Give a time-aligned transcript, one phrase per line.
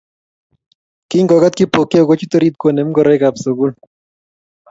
[1.09, 3.71] Kingokat Kipokeo kochut orit konem ngoroikab sukul